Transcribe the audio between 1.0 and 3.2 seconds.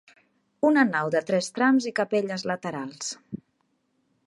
de tres trams i capelles laterals.